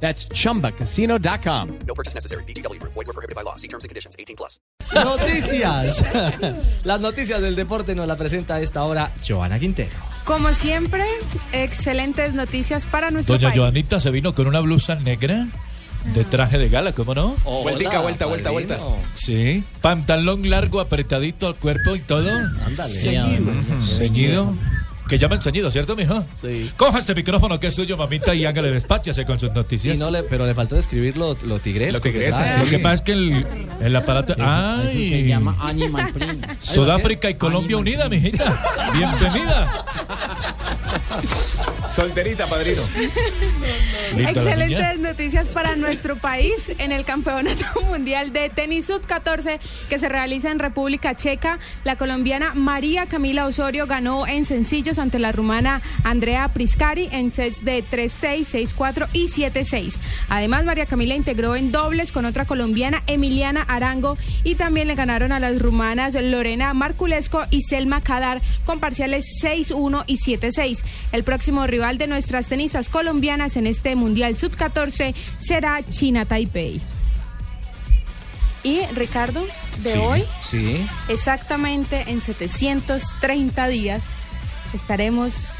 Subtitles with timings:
[0.00, 1.68] That's chumbacasino.com.
[1.86, 2.44] No purchase necessary.
[2.44, 2.80] BGW.
[2.82, 3.56] Void were prohibited by law.
[3.56, 4.14] See terms and conditions.
[4.18, 4.60] 18 plus.
[4.94, 6.04] Noticias.
[6.84, 9.96] Las noticias del deporte nos la presenta a esta hora Joana Quintero.
[10.24, 11.04] Como siempre,
[11.52, 13.60] excelentes noticias para nuestro Doña país.
[13.60, 15.46] Joanita se vino con una blusa negra
[16.14, 17.36] de traje de gala, ¿cómo no?
[17.44, 18.78] Vueltica, vuelta, vuelta, vuelta.
[19.14, 19.64] Sí.
[19.80, 22.30] Pantalón largo, apretadito al cuerpo y todo.
[22.64, 22.94] Ándale.
[23.82, 24.54] Ceñido.
[25.08, 26.24] Que llaman ceñido, ¿cierto, mijo?
[26.42, 26.70] Sí.
[26.76, 29.94] Coja este micrófono que es suyo, mamita, y hágale despáchase con sus noticias.
[29.94, 32.08] Y no le, pero le faltó describir lo, lo tigresco.
[32.08, 32.58] Lo trae.
[32.64, 33.46] Lo que pasa es que el,
[33.80, 34.34] el aparato.
[34.38, 35.08] ¡Ay!
[35.08, 36.60] se llama Animal Print.
[36.60, 38.90] Sudáfrica y Colombia unida, mijita.
[38.92, 39.84] Bienvenida.
[41.88, 42.82] Solterita, padrino.
[44.16, 50.50] Excelentes noticias para nuestro país en el Campeonato Mundial de Tenis Sub-14 que se realiza
[50.50, 51.58] en República Checa.
[51.84, 57.64] La colombiana María Camila Osorio ganó en sencillos ante la rumana Andrea Priscari en sets
[57.64, 59.98] de 3-6, 6-4 y 7-6.
[60.28, 65.32] Además, María Camila integró en dobles con otra colombiana Emiliana Arango y también le ganaron
[65.32, 70.82] a las rumanas Lorena Marculesco y Selma Kadar con parciales 6-1 y 7-6.
[71.12, 76.80] El próximo rival de nuestras tenistas colombianas en este Mundial Sub-14 será China Taipei.
[78.62, 79.46] Y Ricardo,
[79.82, 80.86] de Sí, hoy, Sí.
[81.10, 84.04] exactamente en 730 días,
[84.72, 85.58] estaremos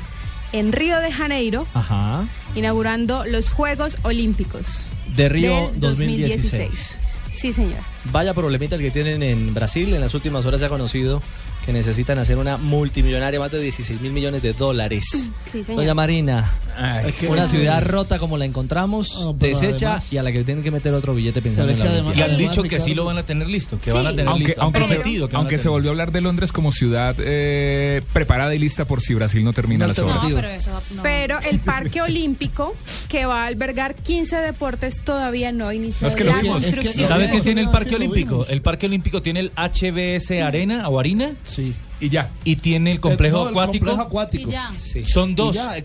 [0.52, 2.26] en Río de Janeiro Ajá.
[2.54, 6.98] inaugurando los Juegos Olímpicos De Río del 2016.
[7.36, 7.80] Sí, señor.
[8.04, 9.92] Vaya problemita el que tienen en Brasil.
[9.94, 11.22] En las últimas horas se ha conocido
[11.64, 15.04] que necesitan hacer una multimillonaria, más de 16 mil millones de dólares.
[15.10, 15.82] Sí, señor.
[15.82, 16.52] Doña Marina,
[17.28, 20.62] una ciudad rota como la encontramos, No, pero deshecha además- y a la que tienen
[20.62, 22.16] que meter otro billete pensando en la Olimpiada.
[22.16, 23.90] Y han Además, dicho que sí lo van a tener listo, que Sí.
[23.90, 24.60] van a tener Aunque, listo.
[24.60, 28.02] Han aunque, se, prometido que aunque se volvió a hablar de Londres como ciudad eh,
[28.12, 30.24] preparada y lista por si Brasil no termina las obras.
[31.02, 32.74] Pero el Parque Olímpico,
[33.08, 36.36] que va a albergar 15 deportes, todavía no ha iniciado No, es que la.
[36.36, 37.00] Es que- construcción.
[37.00, 38.46] ¿Y sabe qué tiene el Parque Olímpico?
[38.48, 41.74] El Parque Olímpico tiene el HBS Arena o Harina Sí.
[41.98, 42.30] Y ya.
[42.44, 43.86] y tiene el complejo No, el acuático.
[43.86, 44.50] complejo acuático.
[44.76, 45.04] Sí.
[45.06, 45.54] Son Y dos.
[45.56, 45.76] ya,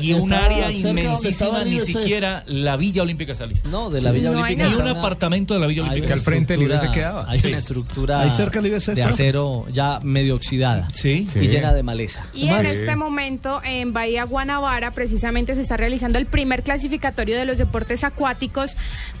[0.00, 3.68] Y un área inmensísima, ni el siquiera la Villa Olímpica está lista.
[3.68, 4.68] No, de la Villa No hay Olímpica.
[4.84, 6.06] Ni un apartamento de la Villa hay Olímpica.
[6.08, 7.26] que al frente el IBC quedaba.
[7.28, 7.48] Hay Sí.
[7.48, 9.08] una estructura Ahí cerca del IBC de está.
[9.12, 11.26] acero ya medio oxidada Sí.
[11.32, 11.40] Sí.
[11.40, 12.24] y llena de maleza.
[12.32, 12.66] Y en Sí.
[12.68, 18.04] este momento en Bahía Guanabara precisamente se está realizando el primer clasificatorio de los deportes
[18.04, 18.76] acuáticos,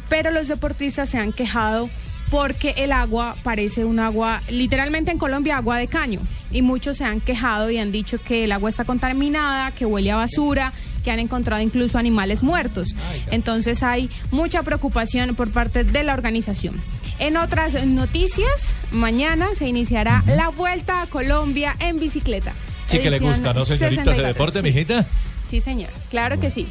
[0.08, 1.90] pero los deportistas se han quejado
[2.30, 6.20] porque el agua parece un agua, literalmente en Colombia, agua de caño.
[6.52, 10.10] Y muchos se han quejado y han dicho que el agua está contaminada, que huele
[10.12, 10.72] a basura,
[11.04, 12.94] que han encontrado incluso animales muertos.
[13.30, 16.80] Entonces hay mucha preocupación por parte de la organización.
[17.18, 22.52] En otras noticias, mañana se iniciará la Vuelta a Colombia en bicicleta.
[22.86, 24.26] Sí que le gusta, ¿no, señorita, 64?
[24.26, 24.62] deporte, Sí.
[24.64, 25.06] mijita?
[25.48, 26.68] Sí, señor, claro que sí.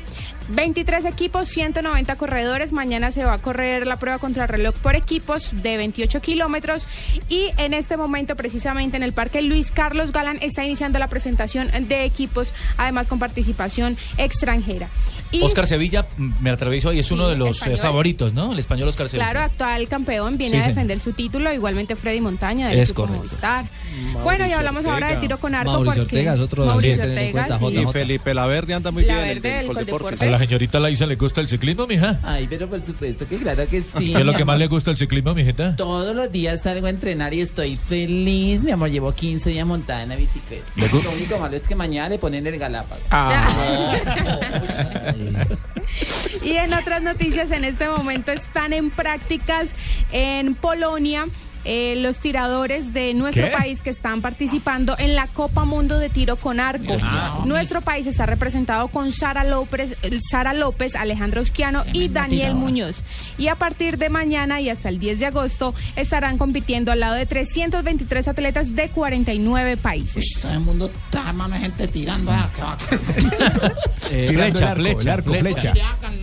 [0.50, 2.72] 23 equipos, 190 corredores.
[2.72, 6.88] Mañana se va a correr la prueba contra reloj por equipos de 28 kilómetros.
[7.30, 11.70] Y en este momento, precisamente en el Parque Luis Carlos Galán, está iniciando la presentación
[11.88, 14.90] de equipos, además con participación extranjera.
[15.32, 17.80] Y Oscar Sevilla, mm, me atravieso ahí, es Sí, uno de los eh, español.
[17.80, 18.52] favoritos, ¿no?
[18.54, 19.30] El español Oscar Sevilla.
[19.32, 20.76] Claro, actual campeón, viene Sí, a señor.
[20.76, 23.20] defender su título, igualmente Freddy Montaña del Es equipo correcto.
[23.24, 23.66] Movistar.
[24.24, 26.76] bueno, y hablamos ahora de tiro con arco Mauricio porque Ortega es otro de los
[26.76, 27.76] Mauricio que tener en Ortega, cuenta, sí.
[27.86, 27.92] JJ.
[27.92, 29.30] Felipe Laverde anda muy La bien.
[29.30, 30.20] el Verde del del Coldeportes.
[30.20, 30.39] Coldeportes.
[30.40, 32.18] La señorita Laisa le gusta el ciclismo, mija.
[32.24, 34.14] Ay, pero por supuesto que claro que sí.
[34.14, 35.76] ¿Qué es lo que más le gusta el ciclismo, mijita?
[35.76, 38.64] Todos los días salgo a entrenar y estoy feliz.
[38.64, 40.66] Mi amor, llevo 15 días montada en la bicicleta.
[40.78, 43.04] ¿Le gu- Lo único malo es que mañana le ponen el Galápagos.
[43.12, 43.98] Ah,
[46.42, 49.76] Y en otras noticias, en este momento están en prácticas
[50.14, 51.26] en Polonia.
[51.66, 53.52] Eh, los tiradores de nuestro ¿Qué?
[53.52, 56.98] país que están participando en la Copa Mundo de Tiro con Arco.
[57.46, 63.04] Nuestro país está representado con Sara López, eh, Sara López, Alejandro Usquiano y Daniel Muñoz.
[63.38, 67.16] Y a partir de mañana y hasta el 10 de agosto estarán compitiendo al lado
[67.16, 70.26] de 323 atletas de 49 países.
[70.42, 72.32] Todo el mundo está mano gente tirando.
[72.32, 72.50] ah.
[74.12, 75.22] Eh, flecha, flecha, flecha.
[75.22, 75.74] flecha.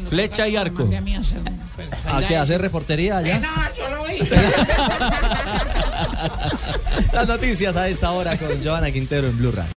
[0.09, 0.82] Flecha y arco.
[0.82, 1.41] A mí a hacer-
[2.06, 3.66] ¿A qué hacer reportería allá?
[7.13, 9.73] Las noticias a esta hora con Joana Quintero en Blue Radio.